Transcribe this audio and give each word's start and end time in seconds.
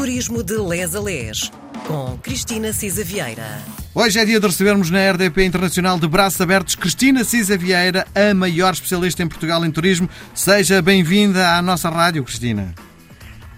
Turismo 0.00 0.42
de 0.42 0.56
Les 0.56 0.94
a 0.94 1.00
Les, 1.00 1.52
com 1.86 2.16
Cristina 2.22 2.72
Cisa 2.72 3.04
Vieira. 3.04 3.60
Hoje 3.94 4.18
é 4.18 4.24
dia 4.24 4.40
de 4.40 4.46
recebermos 4.46 4.88
na 4.90 5.10
RDP 5.10 5.44
Internacional 5.44 5.98
de 5.98 6.08
Braços 6.08 6.40
Abertos 6.40 6.74
Cristina 6.74 7.22
Cisa 7.22 7.54
Vieira, 7.58 8.06
a 8.14 8.32
maior 8.32 8.72
especialista 8.72 9.22
em 9.22 9.28
Portugal 9.28 9.62
em 9.62 9.70
turismo. 9.70 10.08
Seja 10.34 10.80
bem-vinda 10.80 11.50
à 11.50 11.60
nossa 11.60 11.90
rádio, 11.90 12.24
Cristina. 12.24 12.74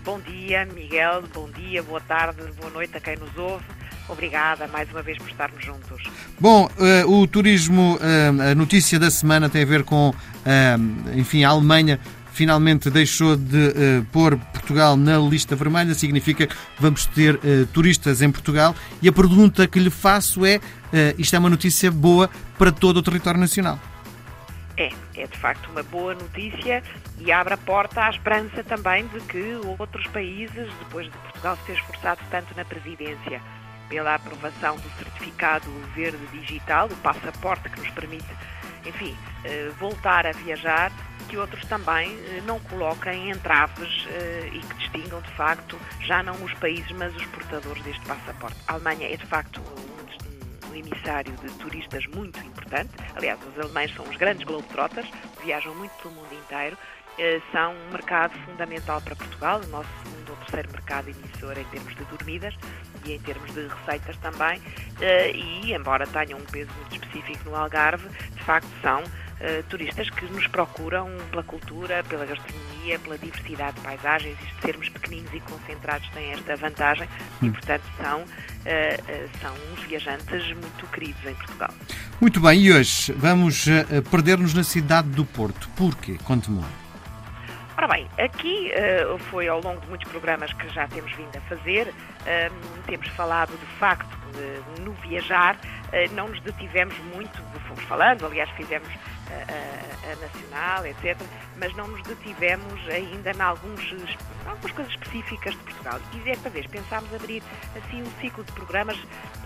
Bom 0.04 0.18
dia, 0.18 0.66
Miguel. 0.74 1.22
Bom 1.32 1.48
dia, 1.52 1.80
boa 1.80 2.00
tarde, 2.00 2.42
boa 2.60 2.72
noite 2.72 2.96
a 2.96 3.00
quem 3.00 3.16
nos 3.18 3.36
ouve. 3.36 3.64
Obrigada 4.08 4.66
mais 4.66 4.90
uma 4.90 5.00
vez 5.00 5.18
por 5.18 5.28
estarmos 5.28 5.64
juntos. 5.64 6.02
Bom, 6.40 6.68
uh, 7.06 7.20
o 7.20 7.24
turismo, 7.28 7.94
uh, 7.98 8.50
a 8.50 8.54
notícia 8.56 8.98
da 8.98 9.12
semana 9.12 9.48
tem 9.48 9.62
a 9.62 9.66
ver 9.66 9.84
com, 9.84 10.08
uh, 10.08 11.16
enfim, 11.16 11.44
a 11.44 11.50
Alemanha 11.50 12.00
finalmente 12.32 12.90
deixou 12.90 13.36
de 13.36 14.02
pôr 14.10 14.36
Portugal 14.36 14.96
na 14.96 15.18
lista 15.18 15.54
vermelha, 15.54 15.94
significa 15.94 16.46
que 16.46 16.54
vamos 16.78 17.06
ter 17.06 17.38
turistas 17.72 18.22
em 18.22 18.30
Portugal. 18.30 18.74
E 19.00 19.08
a 19.08 19.12
pergunta 19.12 19.66
que 19.68 19.78
lhe 19.78 19.90
faço 19.90 20.44
é: 20.44 20.60
isto 21.18 21.36
é 21.36 21.38
uma 21.38 21.50
notícia 21.50 21.90
boa 21.90 22.30
para 22.58 22.72
todo 22.72 22.96
o 22.98 23.02
território 23.02 23.38
nacional? 23.38 23.78
É, 24.76 24.90
é 25.16 25.26
de 25.26 25.38
facto 25.38 25.70
uma 25.70 25.82
boa 25.82 26.14
notícia 26.14 26.82
e 27.18 27.30
abre 27.30 27.54
a 27.54 27.58
porta 27.58 28.04
à 28.04 28.10
esperança 28.10 28.64
também 28.64 29.06
de 29.08 29.20
que 29.20 29.60
outros 29.78 30.06
países, 30.08 30.72
depois 30.78 31.06
de 31.06 31.12
Portugal 31.12 31.56
se 31.56 31.62
ter 31.66 31.74
esforçado 31.74 32.20
tanto 32.30 32.56
na 32.56 32.64
presidência 32.64 33.40
pela 33.88 34.14
aprovação 34.14 34.76
do 34.76 34.90
certificado 34.96 35.66
verde 35.94 36.26
digital, 36.32 36.88
o 36.90 36.96
passaporte 36.96 37.68
que 37.68 37.78
nos 37.78 37.90
permite, 37.90 38.24
enfim, 38.86 39.14
voltar 39.78 40.26
a 40.26 40.32
viajar, 40.32 40.90
que 41.32 41.38
outros 41.38 41.64
também 41.64 42.14
eh, 42.26 42.42
não 42.44 42.60
coloquem 42.60 43.30
entraves 43.30 44.06
eh, 44.10 44.50
e 44.52 44.58
que 44.58 44.74
distingam, 44.74 45.18
de 45.22 45.30
facto, 45.30 45.80
já 46.02 46.22
não 46.22 46.34
os 46.44 46.52
países, 46.54 46.92
mas 46.92 47.16
os 47.16 47.24
portadores 47.24 47.82
deste 47.84 48.04
passaporte. 48.04 48.58
A 48.68 48.74
Alemanha 48.74 49.10
é, 49.10 49.16
de 49.16 49.24
facto, 49.24 49.62
um 50.70 50.74
emissário 50.74 51.32
de 51.38 51.50
turistas 51.54 52.04
muito 52.08 52.38
importante. 52.38 52.90
Aliás, 53.16 53.40
os 53.46 53.58
alemães 53.58 53.94
são 53.94 54.06
os 54.06 54.16
grandes 54.18 54.44
globetrotters, 54.44 55.08
viajam 55.42 55.74
muito 55.74 55.92
pelo 56.02 56.12
mundo 56.12 56.34
inteiro 56.34 56.76
são 57.52 57.74
um 57.74 57.92
mercado 57.92 58.32
fundamental 58.46 59.00
para 59.00 59.14
Portugal, 59.14 59.60
o 59.62 59.66
nosso 59.68 59.88
segundo 60.02 60.30
ou 60.30 60.36
terceiro 60.36 60.70
mercado 60.72 61.08
emissor 61.08 61.58
em 61.58 61.64
termos 61.64 61.94
de 61.94 62.04
dormidas 62.04 62.54
e 63.04 63.12
em 63.12 63.18
termos 63.20 63.52
de 63.52 63.66
receitas 63.66 64.16
também, 64.18 64.60
eh, 65.00 65.32
e 65.32 65.74
embora 65.74 66.06
tenham 66.06 66.38
um 66.38 66.44
peso 66.44 66.70
muito 66.80 66.94
específico 66.94 67.50
no 67.50 67.56
Algarve, 67.56 68.08
de 68.08 68.42
facto 68.44 68.68
são 68.80 69.02
eh, 69.40 69.62
turistas 69.68 70.08
que 70.10 70.24
nos 70.26 70.46
procuram 70.46 71.10
pela 71.30 71.42
cultura, 71.42 72.04
pela 72.04 72.24
gastronomia, 72.24 72.98
pela 73.00 73.18
diversidade 73.18 73.76
de 73.76 73.82
paisagens, 73.82 74.38
isto 74.40 74.54
de 74.54 74.62
sermos 74.62 74.88
pequeninos 74.88 75.34
e 75.34 75.40
concentrados 75.40 76.08
tem 76.10 76.32
esta 76.32 76.56
vantagem 76.56 77.08
e, 77.40 77.46
hum. 77.46 77.52
portanto, 77.52 77.84
são, 77.96 78.24
são 79.40 79.54
uns 79.72 79.82
viajantes 79.84 80.46
muito 80.48 80.86
queridos 80.92 81.24
em 81.24 81.34
Portugal. 81.34 81.74
Muito 82.20 82.40
bem, 82.40 82.60
e 82.60 82.72
hoje 82.72 83.12
vamos 83.12 83.66
perder-nos 84.10 84.54
na 84.54 84.62
cidade 84.62 85.08
do 85.08 85.24
Porto. 85.24 85.68
Porquê? 85.76 86.18
Conte-me 86.24 86.60
lá. 86.60 86.81
Ora 87.82 87.94
bem, 87.94 88.08
aqui 88.16 88.70
uh, 88.70 89.18
foi 89.18 89.48
ao 89.48 89.60
longo 89.60 89.80
de 89.80 89.88
muitos 89.88 90.08
programas 90.08 90.52
que 90.52 90.68
já 90.68 90.86
temos 90.86 91.10
vindo 91.16 91.36
a 91.36 91.40
fazer, 91.40 91.88
uh, 91.88 92.82
temos 92.86 93.08
falado 93.08 93.50
de 93.58 93.66
facto 93.80 94.16
de, 94.30 94.82
no 94.82 94.92
viajar, 94.92 95.56
uh, 95.56 96.14
não 96.14 96.28
nos 96.28 96.40
detivemos 96.42 96.96
muito, 97.12 97.42
fomos 97.66 97.82
falando, 97.86 98.24
aliás 98.24 98.48
fizemos 98.50 98.88
a, 98.88 100.12
a, 100.12 100.14
Nacional, 100.14 100.86
etc., 100.86 101.20
mas 101.56 101.74
não 101.74 101.88
nos 101.88 102.00
detivemos 102.04 102.88
ainda 102.88 103.32
em 103.32 103.40
alguns, 103.40 103.92
algumas 104.46 104.70
coisas 104.70 104.92
específicas 104.92 105.52
de 105.54 105.60
Portugal. 105.64 105.98
E 106.14 106.18
desta 106.18 106.50
vez 106.50 106.68
pensámos 106.68 107.12
abrir 107.12 107.42
assim 107.74 108.00
um 108.00 108.20
ciclo 108.20 108.44
de 108.44 108.52
programas 108.52 108.96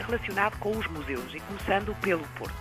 relacionado 0.07 0.59
com 0.59 0.77
os 0.77 0.87
museus, 0.89 1.33
e 1.33 1.41
começando 1.41 1.97
pelo 2.03 2.27
Porto. 2.39 2.55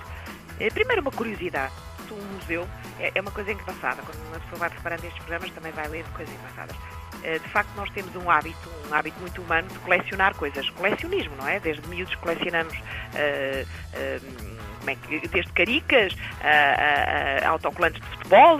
Primeiro 0.73 1.02
uma 1.02 1.12
curiosidade 1.12 1.73
um 2.14 2.24
museu 2.34 2.68
é, 3.00 3.12
é 3.16 3.22
uma 3.22 3.32
coisa 3.32 3.52
engraçada. 3.52 4.02
Quando 4.04 4.20
uma 4.28 4.40
pessoa 4.40 4.60
vai 4.60 4.70
preparando 4.70 5.04
estes 5.04 5.18
programas, 5.20 5.52
também 5.52 5.72
vai 5.72 5.88
ler 5.88 6.06
coisas 6.14 6.34
engraçadas. 6.34 6.76
Eh, 7.24 7.40
de 7.40 7.50
facto, 7.50 7.72
nós 7.76 7.90
temos 7.90 8.16
um 8.16 8.30
hábito, 8.30 8.70
um 8.90 8.94
hábito 8.94 9.20
muito 9.20 9.42
humano 9.42 9.68
de 9.68 9.80
colecionar 9.80 10.36
coisas. 10.36 10.70
Colecionismo, 10.70 11.36
não 11.36 11.48
é? 11.48 11.60
Desde 11.60 11.88
miúdos 11.88 12.14
colecionamos. 12.16 12.74
Uh, 12.76 13.66
uh, 13.96 14.55
é 14.91 15.28
desde 15.28 15.51
caricas 15.53 16.16
a, 16.41 17.44
a, 17.44 17.47
a, 17.47 17.50
autocolantes 17.50 18.01
de 18.01 18.07
futebol, 18.07 18.57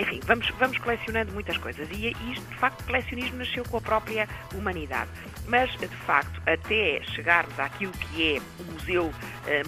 enfim, 0.00 0.20
vamos, 0.24 0.48
vamos 0.58 0.78
colecionando 0.78 1.32
muitas 1.32 1.56
coisas. 1.58 1.88
E 1.90 2.08
isto, 2.32 2.48
de 2.48 2.56
facto, 2.56 2.84
colecionismo 2.84 3.38
nasceu 3.38 3.64
com 3.64 3.76
a 3.76 3.80
própria 3.80 4.28
humanidade. 4.54 5.10
Mas, 5.46 5.70
de 5.72 5.88
facto, 5.88 6.40
até 6.46 7.02
chegarmos 7.14 7.58
àquilo 7.58 7.92
que 7.92 8.36
é 8.36 8.40
o 8.60 8.72
museu 8.72 9.12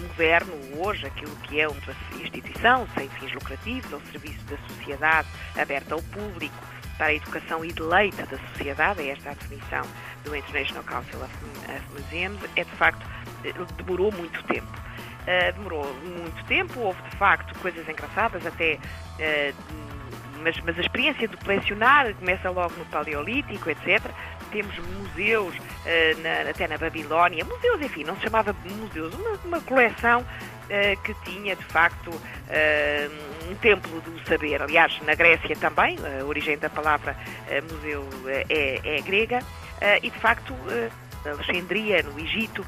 moderno 0.09 0.53
hoje, 0.77 1.05
aquilo 1.05 1.35
que 1.43 1.59
é 1.59 1.67
uma 1.67 1.77
instituição 2.19 2.87
sem 2.97 3.09
fins 3.09 3.33
lucrativos, 3.33 3.93
ao 3.93 4.01
serviço 4.11 4.43
da 4.45 4.57
sociedade, 4.67 5.27
aberta 5.55 5.93
ao 5.93 6.01
público, 6.01 6.55
para 6.97 7.07
a 7.07 7.13
educação 7.13 7.63
e 7.63 7.71
deleite 7.71 8.17
da 8.23 8.37
sociedade, 8.49 9.01
é 9.01 9.11
esta 9.11 9.29
a 9.29 9.33
definição 9.33 9.85
do 10.23 10.35
International 10.35 10.83
Council 10.83 11.19
of 11.21 11.33
Museums, 11.93 12.39
é 12.55 12.63
de 12.63 12.71
facto, 12.71 13.05
eh, 13.45 13.53
demorou 13.77 14.11
muito 14.11 14.41
tempo. 14.43 14.67
Uh, 15.27 15.51
demorou 15.51 15.83
muito 16.05 16.45
tempo, 16.45 16.79
houve 16.79 17.01
de 17.01 17.17
facto 17.17 17.53
coisas 17.59 17.87
engraçadas, 17.89 18.45
até. 18.45 18.75
Uh, 19.19 19.53
mas, 20.41 20.57
mas, 20.61 20.77
a 20.77 20.81
experiência 20.81 21.27
de 21.27 21.35
colecionar 21.35 22.13
começa 22.13 22.49
logo 22.49 22.73
no 22.77 22.85
Paleolítico, 22.85 23.69
etc. 23.69 24.01
Temos 24.53 24.77
museus, 24.79 25.53
uh, 25.53 26.21
na, 26.21 26.49
até 26.49 26.65
na 26.65 26.77
Babilónia, 26.77 27.43
museus, 27.43 27.81
enfim, 27.81 28.05
não 28.05 28.15
se 28.15 28.21
chamava 28.21 28.55
museus, 28.63 29.13
uma, 29.15 29.31
uma 29.43 29.61
coleção 29.61 30.25
que 31.05 31.13
tinha 31.23 31.55
de 31.55 31.63
facto 31.63 32.11
um 33.49 33.55
templo 33.55 34.01
do 34.01 34.19
saber. 34.27 34.61
Aliás, 34.61 34.99
na 35.05 35.15
Grécia 35.15 35.55
também, 35.55 35.97
a 36.19 36.25
origem 36.25 36.57
da 36.57 36.69
palavra 36.69 37.15
museu 37.71 38.05
é, 38.27 38.97
é 38.97 38.99
grega, 39.01 39.39
e 40.03 40.09
de 40.09 40.19
facto 40.19 40.53
Alexandria, 41.25 42.03
no 42.03 42.19
Egito, 42.19 42.65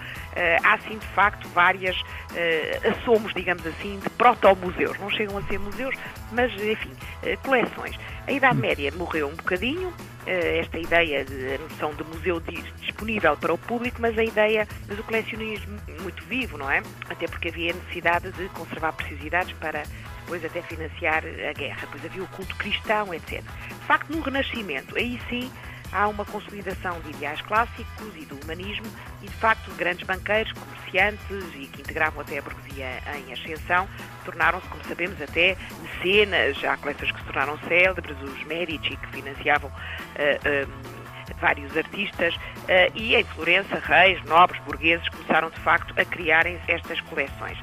há 0.64 0.78
sim 0.80 0.98
de 0.98 1.08
facto 1.08 1.48
várias 1.50 1.96
uh, 2.00 2.90
assomos, 2.90 3.34
digamos 3.34 3.66
assim, 3.66 4.00
de 4.00 4.10
proto-museus. 4.12 4.98
Não 5.00 5.10
chegam 5.10 5.38
a 5.38 5.44
ser 5.44 5.60
museus, 5.60 5.96
mas 6.32 6.52
enfim, 6.54 6.92
uh, 6.92 7.38
coleções. 7.44 7.98
A 8.28 8.32
Idade 8.32 8.60
Média 8.60 8.92
morreu 8.96 9.28
um 9.28 9.36
bocadinho, 9.36 9.94
esta 10.28 10.78
ideia, 10.78 11.26
de, 11.26 11.56
a 11.56 11.58
noção 11.58 11.92
de 11.96 12.04
museu 12.04 12.40
disponível 12.80 13.36
para 13.36 13.52
o 13.52 13.58
público, 13.58 13.98
mas 14.00 14.16
a 14.16 14.24
ideia 14.24 14.68
do 14.86 15.04
colecionismo 15.04 15.80
muito 16.02 16.24
vivo, 16.26 16.56
não 16.56 16.70
é? 16.70 16.84
Até 17.10 17.26
porque 17.28 17.48
havia 17.48 17.74
necessidade 17.74 18.32
de 18.34 18.48
conservar 18.50 18.94
preciosidades 18.94 19.54
para 19.54 19.84
depois 20.20 20.46
até 20.46 20.62
financiar 20.62 21.24
a 21.26 21.54
guerra. 21.54 21.80
Depois 21.82 22.06
havia 22.06 22.22
o 22.22 22.28
culto 22.28 22.56
cristão, 22.58 23.12
etc. 23.12 23.42
De 23.42 23.86
facto, 23.88 24.12
no 24.12 24.22
Renascimento, 24.22 24.96
aí 24.96 25.20
sim 25.28 25.50
há 25.92 26.08
uma 26.08 26.26
consolidação 26.26 27.00
de 27.02 27.10
ideais 27.12 27.42
clássicos 27.42 28.16
e 28.16 28.26
do 28.26 28.40
humanismo 28.44 28.86
e, 29.22 29.28
de 29.28 29.36
facto, 29.36 29.72
grandes 29.76 30.06
banqueiros, 30.06 30.52
comerciantes 30.54 31.56
e 31.56 31.68
que 31.68 31.82
integravam 31.82 32.22
até 32.22 32.40
a 32.40 32.42
burguesia 32.42 33.02
em 33.18 33.34
ascensão, 33.34 33.88
tornaram-se, 34.26 34.68
como 34.68 34.84
sabemos, 34.86 35.22
até 35.22 35.58
mecenas, 35.82 36.64
há 36.64 36.78
coleções 36.78 37.12
que 37.12 37.20
se 37.20 37.26
tornaram 37.26 37.58
célebres, 37.68 38.18
os 38.22 38.44
Medici, 38.46 38.96
que 38.96 39.08
financiavam 39.08 39.70
uh, 39.70 41.00
vários 41.40 41.76
artistas, 41.76 42.36
uh, 42.36 42.96
e 42.96 43.16
em 43.16 43.24
Florença, 43.24 43.80
reis, 43.80 44.24
nobres, 44.26 44.62
burgueses 44.64 45.08
começaram, 45.10 45.50
de 45.50 45.60
facto, 45.60 45.94
a 46.00 46.06
criarem 46.06 46.60
estas 46.68 47.00
coleções. 47.02 47.58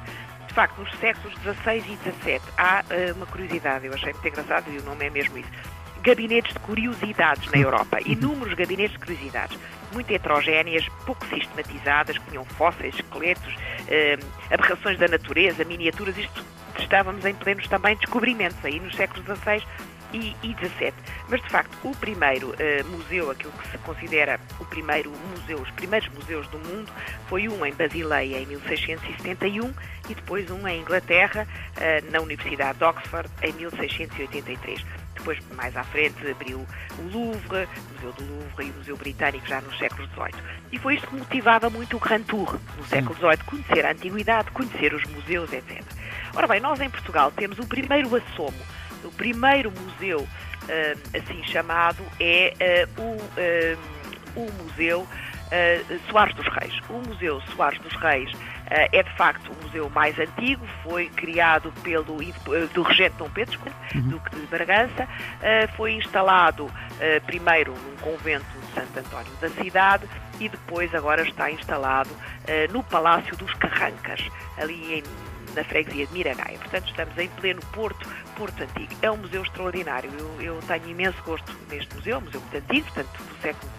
De 0.47 0.55
facto, 0.55 0.81
nos 0.81 0.91
séculos 0.99 1.35
XVI 1.41 1.79
e 1.79 1.97
XVII 1.97 2.41
há 2.57 2.83
uh, 2.83 3.15
uma 3.17 3.27
curiosidade, 3.27 3.87
eu 3.87 3.95
achei 3.95 4.13
muito 4.13 4.29
engraçado 4.29 4.71
e 4.71 4.79
o 4.79 4.83
nome 4.85 5.07
é 5.07 5.11
mesmo 5.11 5.37
isso 5.39 5.51
gabinetes 6.07 6.53
de 6.53 6.61
curiosidades 6.61 7.51
na 7.51 7.59
Europa, 7.59 7.99
inúmeros 8.07 8.55
gabinetes 8.55 8.93
de 8.93 8.99
curiosidades, 9.01 9.59
muito 9.93 10.09
heterogéneas, 10.13 10.89
pouco 11.05 11.27
sistematizadas, 11.27 12.17
que 12.17 12.31
tinham 12.31 12.45
fósseis, 12.45 12.95
esqueletos, 12.95 13.53
eh, 13.89 14.17
aberrações 14.53 14.99
da 15.01 15.09
natureza, 15.09 15.65
miniaturas, 15.65 16.17
isto 16.17 16.45
estávamos 16.79 17.25
em 17.25 17.35
plenos 17.35 17.67
também 17.67 17.97
descobrimentos 17.97 18.65
aí 18.65 18.79
nos 18.79 18.95
séculos 18.95 19.27
XVI 19.27 19.65
e, 20.13 20.55
17. 20.55 20.95
Mas, 21.29 21.43
de 21.43 21.49
facto, 21.51 21.77
o 21.83 21.95
primeiro 21.97 22.51
uh, 22.51 22.87
museu, 22.89 23.31
aquilo 23.31 23.53
que 23.53 23.69
se 23.69 23.79
considera 23.79 24.39
o 24.61 24.65
primeiro 24.65 25.11
museu, 25.31 25.59
os 25.59 25.71
primeiros 25.73 26.09
museus 26.11 26.47
do 26.49 26.59
mundo, 26.59 26.91
foi 27.29 27.49
um 27.49 27.67
em 27.67 27.75
Basileia 27.75 28.39
em 28.39 28.47
1671 28.47 29.75
e 30.09 30.15
depois 30.15 30.51
um 30.51 30.67
em 30.69 30.81
Inglaterra, 30.81 31.47
uh, 31.77 32.11
na 32.13 32.21
Universidade 32.21 32.79
de 32.79 32.85
Oxford, 32.85 33.29
em 33.43 33.53
1683. 33.53 35.06
Depois, 35.27 35.57
mais 35.57 35.77
à 35.77 35.83
frente, 35.83 36.25
abriu 36.31 36.65
o 37.01 37.03
Louvre, 37.13 37.65
o 37.65 37.95
Museu 37.95 38.13
do 38.13 38.25
Louvre 38.33 38.67
e 38.67 38.71
o 38.71 38.75
Museu 38.75 38.97
Britânico 38.97 39.45
já 39.49 39.61
no 39.61 39.77
século 39.77 40.07
XVIII. 40.15 40.43
E 40.71 40.79
foi 40.79 40.95
isto 40.95 41.09
que 41.09 41.17
motivava 41.17 41.69
muito 41.69 41.97
o 41.97 42.01
Grand 42.01 42.23
Tour 42.23 42.57
no 42.77 42.85
século 42.87 43.17
XVIII, 43.17 43.39
conhecer 43.45 43.85
a 43.85 43.91
antiguidade, 43.91 44.53
conhecer 44.53 44.95
os 44.95 45.05
museus, 45.07 45.53
etc. 45.53 45.83
Ora 46.33 46.47
bem, 46.47 46.61
nós 46.61 46.81
em 46.81 46.89
Portugal 46.89 47.33
temos 47.33 47.59
o 47.59 47.67
primeiro 47.67 48.15
assomo 48.15 48.57
o 49.05 49.11
primeiro 49.13 49.71
museu, 49.71 50.21
uh, 50.21 51.17
assim 51.17 51.43
chamado, 51.45 52.03
é 52.19 52.87
uh, 52.99 53.03
o 53.03 53.17
uh, 53.17 53.97
o 54.37 54.53
Museu 54.63 55.01
uh, 55.01 56.11
Soares 56.11 56.35
dos 56.35 56.47
Reis. 56.49 56.75
O 56.89 57.09
Museu 57.09 57.41
Soares 57.55 57.79
dos 57.81 57.95
Reis 57.97 58.31
é 58.69 59.03
de 59.03 59.11
facto 59.17 59.53
o 59.53 59.65
museu 59.65 59.89
mais 59.91 60.19
antigo, 60.19 60.67
foi 60.83 61.09
criado 61.11 61.73
pelo 61.83 62.19
do 62.75 62.83
regente 62.83 63.15
Dom 63.17 63.31
Pedro, 63.31 63.59
uhum. 63.95 64.03
Duque 64.03 64.35
de 64.35 64.47
Bragança, 64.47 65.05
uh, 65.05 65.77
foi 65.77 65.93
instalado 65.93 66.71
primeiro 67.27 67.73
num 67.73 67.97
convento 67.97 68.47
de 68.61 68.75
Santo 68.75 68.99
António 68.99 69.33
da 69.41 69.51
cidade 69.51 70.07
e 70.41 70.49
depois 70.49 70.95
agora 70.95 71.23
está 71.23 71.51
instalado 71.51 72.09
no 72.73 72.83
Palácio 72.83 73.37
dos 73.37 73.53
Carrancas, 73.55 74.21
ali 74.57 74.95
em 74.95 75.03
na 75.57 75.65
freguesia 75.65 76.07
de 76.07 76.13
Miragaia. 76.13 76.59
Portanto, 76.59 76.89
estamos 76.89 77.19
em 77.19 77.29
pleno 77.29 77.61
Porto, 77.73 78.09
Porto 78.37 78.63
Antigo. 78.63 78.93
É 79.03 79.11
um 79.11 79.17
museu 79.17 79.43
extraordinário. 79.43 80.11
Eu, 80.19 80.43
eu 80.43 80.61
tenho 80.69 80.91
imenso 80.91 81.21
gosto 81.25 81.51
neste 81.71 81.93
museu, 81.97 82.17
é 82.17 82.19
um 82.19 82.21
museu 82.21 82.41
muito 82.41 82.57
antigo, 82.57 82.93
portanto, 82.93 83.23
do 83.25 83.43
século 83.43 83.73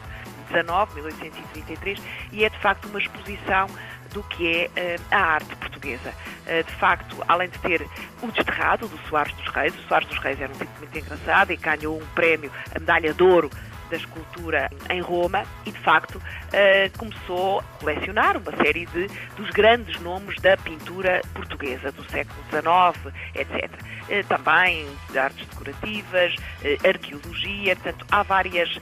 XIX, 0.48 0.96
1833, 0.96 2.02
e 2.32 2.46
é 2.46 2.50
de 2.50 2.58
facto 2.60 2.88
uma 2.88 3.00
exposição 3.00 3.68
do 4.14 4.24
que 4.24 4.70
é 4.76 4.98
uh, 4.98 5.02
a 5.12 5.18
arte 5.18 5.56
portuguesa. 5.58 6.14
Uh, 6.46 6.64
de 6.64 6.76
facto, 6.76 7.18
além 7.28 7.50
de 7.50 7.60
ter 7.60 7.86
o 8.22 8.32
desterrado 8.32 8.88
do 8.88 8.98
Soares 9.10 9.34
dos 9.34 9.48
Reis, 9.48 9.76
o 9.76 9.88
Soares 9.88 10.08
dos 10.08 10.18
Reis 10.20 10.40
era 10.40 10.52
um 10.52 10.58
tipo 10.58 10.72
muito 10.80 10.98
engraçado 10.98 11.52
e 11.52 11.58
ganhou 11.58 11.98
um 11.98 12.06
prémio, 12.16 12.52
a 12.76 12.80
medalha 12.80 13.14
de 13.14 13.24
ouro 13.24 13.50
da 13.90 13.98
escultura 13.98 14.70
em 14.90 15.02
Roma 15.02 15.44
e, 15.66 15.72
de 15.72 15.80
facto, 15.80 16.16
uh, 16.16 16.98
começou 16.98 17.60
a 17.60 17.64
colecionar 17.80 18.38
uma 18.38 18.56
série 18.58 18.86
de, 18.88 19.08
dos 19.36 19.50
grandes 19.52 20.00
nomes 20.02 20.40
da 20.42 20.58
pintura 20.58 21.22
portuguesa 21.34 21.92
do 21.92 22.04
século 22.10 22.40
XIX, 22.50 23.14
etc. 23.36 23.72
Uh, 23.74 24.28
também 24.28 24.88
de 25.12 25.18
artes 25.18 25.48
decorativas, 25.48 26.36
uh, 26.36 26.88
arqueologia, 26.88 27.76
portanto, 27.76 28.06
há 28.12 28.24
várias. 28.24 28.80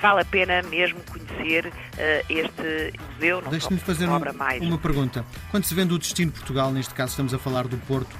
vale 0.00 0.20
a 0.20 0.24
pena 0.24 0.62
mesmo 0.62 1.00
conhecer 1.10 1.72
este 2.28 2.92
museu. 3.12 3.42
Deixe-me 3.42 3.78
fazer 3.78 4.06
uma, 4.06 4.18
uma 4.60 4.78
pergunta. 4.78 5.24
Quando 5.50 5.64
se 5.64 5.74
vende 5.74 5.94
o 5.94 5.98
destino 5.98 6.32
Portugal, 6.32 6.70
neste 6.70 6.94
caso 6.94 7.10
estamos 7.10 7.34
a 7.34 7.38
falar 7.38 7.66
do 7.66 7.76
Porto, 7.78 8.14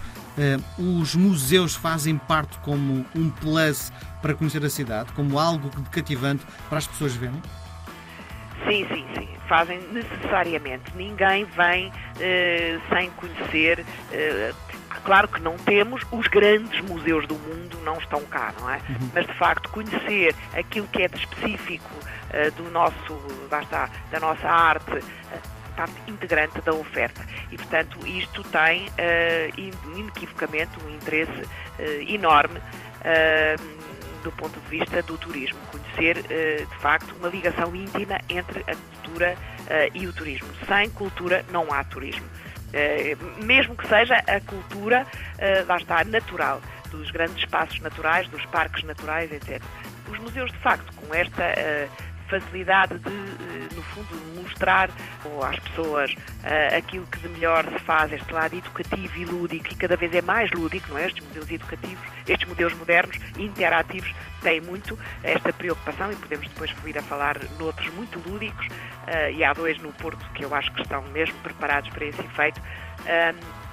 os 0.78 1.14
museus 1.14 1.74
fazem 1.74 2.16
parte 2.16 2.58
como 2.58 3.04
um 3.14 3.30
plus 3.30 3.92
para 4.22 4.34
conhecer 4.34 4.64
a 4.64 4.70
cidade, 4.70 5.12
como 5.12 5.38
algo 5.38 5.70
cativante 5.90 6.44
para 6.68 6.78
as 6.78 6.86
pessoas 6.86 7.14
verem? 7.14 7.40
Sim, 8.66 8.86
sim, 8.88 9.06
sim. 9.16 9.28
Fazem 9.48 9.80
necessariamente. 9.92 10.92
Ninguém 10.94 11.44
vem 11.44 11.88
uh, 11.88 12.94
sem 12.94 13.10
conhecer. 13.12 13.80
Uh, 13.80 14.54
claro 15.04 15.28
que 15.28 15.40
não 15.40 15.56
temos, 15.56 16.02
os 16.10 16.26
grandes 16.26 16.80
museus 16.82 17.26
do 17.26 17.34
mundo 17.34 17.78
não 17.84 17.96
estão 17.98 18.20
cá, 18.24 18.52
não 18.60 18.68
é? 18.68 18.76
Uhum. 18.76 19.10
Mas 19.14 19.26
de 19.26 19.34
facto 19.34 19.68
conhecer 19.70 20.34
aquilo 20.56 20.86
que 20.88 21.02
é 21.02 21.08
de 21.08 21.16
específico 21.16 21.88
do 22.58 22.70
nosso, 22.70 23.18
da 24.10 24.20
nossa 24.20 24.46
arte, 24.46 25.02
parte 25.78 25.94
integrante 26.08 26.60
da 26.62 26.72
oferta. 26.72 27.24
E, 27.52 27.56
portanto, 27.56 28.04
isto 28.04 28.42
tem 28.44 28.88
uh, 28.88 29.96
inequivocamente 29.96 30.72
um 30.84 30.90
interesse 30.90 31.42
uh, 31.42 32.12
enorme 32.12 32.58
uh, 32.58 33.78
do 34.24 34.32
ponto 34.32 34.58
de 34.58 34.68
vista 34.68 35.00
do 35.02 35.16
turismo. 35.16 35.58
Conhecer, 35.70 36.22
de 36.22 36.76
facto, 36.80 37.14
uma 37.16 37.28
ligação 37.28 37.74
íntima 37.74 38.20
entre 38.28 38.60
a 38.60 38.74
cultura 38.74 39.36
e 39.94 40.06
o 40.06 40.12
turismo. 40.12 40.48
Sem 40.66 40.90
cultura 40.90 41.44
não 41.50 41.72
há 41.72 41.82
turismo. 41.84 42.26
Mesmo 43.44 43.76
que 43.76 43.86
seja 43.88 44.16
a 44.16 44.40
cultura, 44.40 45.06
lá 45.66 45.76
está, 45.76 46.04
natural, 46.04 46.60
dos 46.90 47.10
grandes 47.10 47.38
espaços 47.38 47.80
naturais, 47.80 48.28
dos 48.28 48.44
parques 48.46 48.82
naturais, 48.84 49.32
etc. 49.32 49.62
Os 50.10 50.18
museus, 50.18 50.50
de 50.52 50.58
facto, 50.58 50.92
com 50.94 51.14
esta 51.14 51.44
facilidade 52.28 52.98
de, 52.98 53.08
eh, 53.08 53.74
no 53.74 53.82
fundo, 53.82 54.08
mostrar 54.42 54.90
às 55.42 55.58
pessoas 55.60 56.12
uh, 56.12 56.76
aquilo 56.76 57.06
que 57.06 57.18
de 57.18 57.28
melhor 57.28 57.64
se 57.64 57.78
faz, 57.80 58.12
este 58.12 58.32
lado 58.32 58.56
educativo 58.56 59.18
e 59.18 59.24
lúdico, 59.24 59.68
e 59.70 59.74
cada 59.74 59.96
vez 59.96 60.12
é 60.14 60.22
mais 60.22 60.50
lúdico, 60.50 60.88
não 60.90 60.98
é? 60.98 61.06
Estes 61.06 61.24
modelos 61.24 61.50
educativos, 61.50 62.04
estes 62.26 62.48
modelos 62.48 62.74
modernos, 62.74 63.16
interativos, 63.36 64.12
têm 64.42 64.60
muito 64.60 64.98
esta 65.22 65.52
preocupação 65.52 66.10
e 66.10 66.16
podemos 66.16 66.48
depois 66.48 66.70
vir 66.84 66.98
a 66.98 67.02
falar 67.02 67.36
noutros 67.58 67.88
muito 67.94 68.18
lúdicos, 68.28 68.66
uh, 68.66 69.30
e 69.32 69.44
há 69.44 69.52
dois 69.52 69.78
no 69.78 69.92
Porto 69.92 70.24
que 70.34 70.44
eu 70.44 70.54
acho 70.54 70.72
que 70.72 70.82
estão 70.82 71.02
mesmo 71.08 71.36
preparados 71.42 71.90
para 71.90 72.04
esse 72.04 72.20
efeito. 72.20 72.60
Uh, 72.60 73.68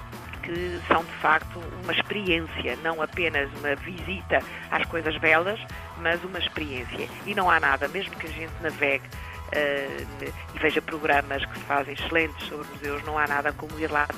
que 0.46 0.80
são 0.86 1.02
de 1.02 1.12
facto 1.14 1.60
uma 1.82 1.92
experiência, 1.92 2.76
não 2.76 3.02
apenas 3.02 3.50
uma 3.58 3.74
visita 3.74 4.40
às 4.70 4.84
coisas 4.86 5.16
belas, 5.18 5.58
mas 6.00 6.22
uma 6.24 6.38
experiência. 6.38 7.08
E 7.24 7.34
não 7.34 7.50
há 7.50 7.60
nada, 7.60 7.88
mesmo 7.88 8.14
que 8.16 8.26
a 8.26 8.30
gente 8.30 8.52
navegue 8.60 9.06
uh, 9.06 10.32
e 10.54 10.58
veja 10.58 10.80
programas 10.82 11.44
que 11.44 11.58
se 11.58 11.64
fazem 11.64 11.94
excelentes 11.94 12.46
sobre 12.48 12.66
museus, 12.68 13.02
não 13.04 13.18
há 13.18 13.26
nada 13.26 13.52
como 13.52 13.78
ir 13.78 13.90
lá 13.90 14.08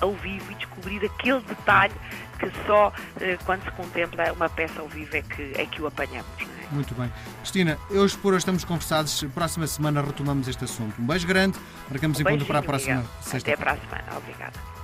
ao 0.00 0.12
vivo 0.12 0.52
e 0.52 0.54
descobrir 0.54 1.04
aquele 1.04 1.40
detalhe 1.40 1.94
que 2.38 2.50
só 2.66 2.88
uh, 2.88 3.44
quando 3.44 3.64
se 3.64 3.70
contempla 3.72 4.32
uma 4.32 4.48
peça 4.48 4.80
ao 4.80 4.88
vivo 4.88 5.16
é 5.16 5.22
que, 5.22 5.52
é 5.56 5.66
que 5.66 5.82
o 5.82 5.86
apanhamos. 5.86 6.26
É? 6.40 6.74
Muito 6.74 6.94
bem. 6.94 7.10
Cristina, 7.40 7.78
hoje 7.90 8.16
por 8.16 8.32
hoje 8.32 8.38
estamos 8.38 8.64
conversados. 8.64 9.24
Próxima 9.34 9.66
semana 9.66 10.02
retomamos 10.02 10.46
este 10.48 10.64
assunto. 10.64 11.00
Um 11.00 11.06
beijo 11.06 11.26
grande. 11.26 11.58
Marcamos 11.88 12.18
um 12.18 12.22
encontro 12.22 12.46
para 12.46 12.58
a 12.58 12.62
próxima 12.62 13.04
sexta. 13.20 13.52
Até 13.52 13.56
para 13.56 13.72
a 13.72 13.76
semana. 13.76 14.16
Obrigada. 14.16 14.77